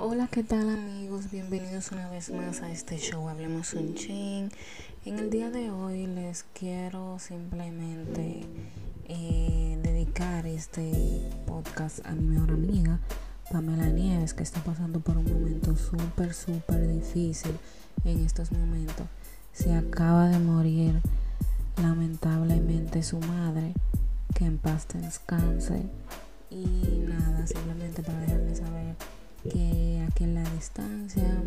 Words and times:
Hola, 0.00 0.28
¿qué 0.30 0.44
tal 0.44 0.70
amigos? 0.70 1.28
Bienvenidos 1.32 1.90
una 1.90 2.08
vez 2.08 2.30
más 2.30 2.62
a 2.62 2.70
este 2.70 2.98
show 2.98 3.28
Hablemos 3.28 3.74
un 3.74 3.96
Ching. 3.96 4.48
En 5.04 5.18
el 5.18 5.28
día 5.28 5.50
de 5.50 5.72
hoy 5.72 6.06
les 6.06 6.44
quiero 6.54 7.18
simplemente 7.18 8.44
eh, 9.08 9.76
dedicar 9.82 10.46
este 10.46 11.28
podcast 11.48 12.06
a 12.06 12.12
mi 12.12 12.28
mejor 12.28 12.52
amiga, 12.52 13.00
Pamela 13.50 13.88
Nieves, 13.88 14.34
que 14.34 14.44
está 14.44 14.62
pasando 14.62 15.00
por 15.00 15.16
un 15.16 15.24
momento 15.24 15.74
súper, 15.74 16.32
súper 16.32 16.86
difícil 16.86 17.58
en 18.04 18.24
estos 18.24 18.52
momentos. 18.52 19.08
Se 19.52 19.74
acaba 19.74 20.28
de 20.28 20.38
morir 20.38 21.00
lamentablemente 21.82 23.02
su 23.02 23.18
madre, 23.18 23.74
que 24.32 24.44
en 24.44 24.58
paz 24.58 24.86
descanse. 24.94 25.82
Y 26.50 27.02
nada, 27.08 27.44
simplemente 27.48 28.04
para 28.04 28.20
dejarles 28.20 28.58
saber 28.58 28.94
que 29.42 29.77
aquí 30.18 30.24
en 30.24 30.34
la 30.34 30.50
distancia 30.50 31.44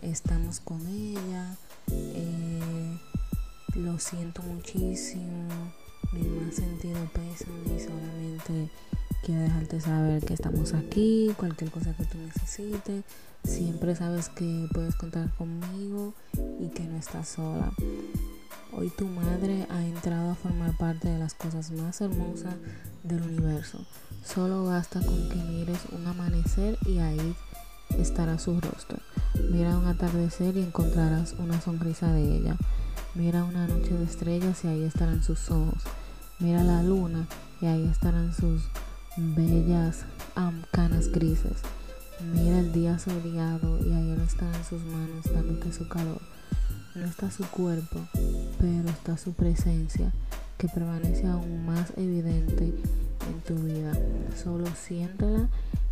estamos 0.00 0.60
con 0.60 0.80
ella. 0.88 1.54
Eh, 1.92 2.98
lo 3.74 3.98
siento 3.98 4.40
muchísimo. 4.42 5.48
Mi 6.10 6.22
más 6.22 6.54
sentido 6.54 6.96
pésame 7.12 7.76
y 7.76 7.78
solamente 7.78 8.70
quiero 9.22 9.42
dejarte 9.42 9.82
saber 9.82 10.24
que 10.24 10.32
estamos 10.32 10.72
aquí. 10.72 11.34
Cualquier 11.36 11.70
cosa 11.70 11.94
que 11.94 12.06
tú 12.06 12.16
necesites, 12.16 13.04
siempre 13.44 13.94
sabes 13.94 14.30
que 14.30 14.66
puedes 14.72 14.94
contar 14.94 15.30
conmigo 15.34 16.14
y 16.58 16.68
que 16.68 16.84
no 16.84 16.96
estás 16.96 17.28
sola. 17.28 17.70
Hoy 18.72 18.90
tu 18.96 19.08
madre 19.08 19.66
ha 19.68 19.84
entrado 19.84 20.30
a 20.30 20.36
formar 20.36 20.74
parte 20.78 21.08
de 21.08 21.18
las 21.18 21.34
cosas 21.34 21.70
más 21.72 22.00
hermosas 22.00 22.54
del 23.02 23.20
universo. 23.20 23.84
Solo 24.24 24.64
basta 24.64 25.00
con 25.00 25.28
que 25.28 25.36
mires 25.36 25.80
un 25.92 26.06
amanecer 26.06 26.78
y 26.86 26.98
ahí 26.98 27.36
estará 27.98 28.38
su 28.38 28.60
rostro. 28.60 28.98
Mira 29.50 29.76
un 29.76 29.86
atardecer 29.86 30.56
y 30.56 30.62
encontrarás 30.62 31.34
una 31.38 31.60
sonrisa 31.60 32.12
de 32.12 32.36
ella. 32.36 32.56
Mira 33.14 33.44
una 33.44 33.66
noche 33.66 33.94
de 33.94 34.04
estrellas 34.04 34.64
y 34.64 34.68
ahí 34.68 34.82
estarán 34.84 35.22
sus 35.22 35.50
ojos. 35.50 35.82
Mira 36.38 36.62
la 36.62 36.82
luna 36.82 37.26
y 37.60 37.66
ahí 37.66 37.86
estarán 37.86 38.32
sus 38.34 38.62
bellas 39.16 40.04
canas 40.70 41.08
grises. 41.10 41.58
Mira 42.34 42.58
el 42.58 42.72
día 42.72 42.98
soleado 42.98 43.78
y 43.84 43.92
ahí 43.92 44.16
estarán 44.26 44.64
sus 44.64 44.82
manos 44.84 45.24
dándote 45.32 45.72
su 45.72 45.88
calor. 45.88 46.20
No 46.94 47.04
está 47.06 47.30
su 47.30 47.44
cuerpo, 47.46 47.98
pero 48.58 48.88
está 48.88 49.16
su 49.16 49.32
presencia, 49.32 50.12
que 50.58 50.68
permanece 50.68 51.26
aún 51.26 51.64
más 51.64 51.92
evidente 51.96 52.74
en 53.28 53.40
tu 53.46 53.54
vida. 53.62 53.92
Solo 54.42 54.66
siéntela 54.74 55.48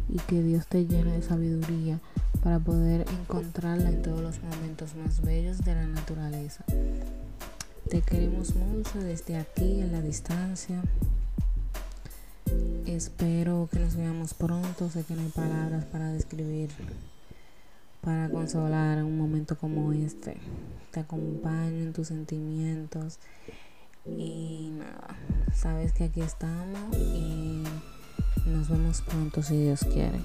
y 0.09 0.19
que 0.19 0.43
Dios 0.43 0.67
te 0.67 0.87
llene 0.87 1.13
de 1.13 1.23
sabiduría 1.23 2.01
para 2.43 2.59
poder 2.59 3.05
encontrarla 3.21 3.91
en 3.91 4.03
todos 4.03 4.21
los 4.21 4.43
momentos 4.43 4.95
más 4.95 5.21
bellos 5.23 5.59
de 5.65 5.75
la 5.75 5.87
naturaleza. 5.87 6.65
Te 7.89 8.03
queremos 8.03 8.55
mucho 8.55 8.99
desde 8.99 9.37
aquí 9.37 9.81
en 9.81 9.93
la 9.93 10.01
distancia. 10.01 10.83
Espero 12.87 13.69
que 13.71 13.79
nos 13.79 13.97
veamos 13.97 14.35
pronto. 14.35 14.91
Sé 14.91 15.05
que 15.05 15.15
no 15.15 15.23
hay 15.23 15.29
palabras 15.29 15.85
para 15.87 16.13
describir 16.13 16.71
para 18.01 18.29
consolar 18.31 19.03
un 19.05 19.19
momento 19.19 19.57
como 19.59 19.93
este. 19.93 20.37
Te 20.93 21.01
acompaño 21.01 21.83
en 21.83 21.93
tus 21.93 22.09
sentimientos 22.09 23.19
y 24.07 24.71
nada, 24.79 25.17
sabes 25.55 25.93
que 25.93 26.05
aquí 26.05 26.23
estamos 26.23 26.97
y 26.97 27.48
nos 28.53 28.69
vemos 28.69 29.03
pronto 29.03 29.43
si 29.43 29.57
Dios 29.57 29.81
quiere. 29.93 30.19